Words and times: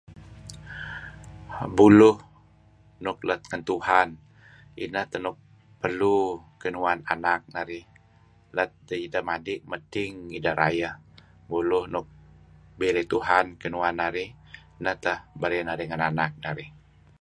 Buluh 1.77 2.17
let 3.29 3.41
ngan 3.49 3.61
Tuhan 3.69 4.07
ineh 4.83 5.05
teh 5.11 5.21
nuk 5.25 5.37
perlu 5.81 6.15
kinuan 6.61 6.99
anak 7.13 7.41
narih' 7.55 7.89
let 8.57 8.71
idah 9.05 9.23
madi 9.29 9.55
medting 9.71 10.13
idah 10.37 10.55
rayeh. 10.61 10.93
Buluh 11.49 11.83
nuk 11.93 12.07
birey 12.79 13.07
Tuhan 13.13 13.45
kenuan 13.61 13.95
narih 14.01 14.29
neh 14.83 14.95
teh 15.03 15.17
berey 15.41 15.61
narih 15.67 15.87
ngan 15.87 16.03
anak 16.09 16.31
narih. 16.43 16.69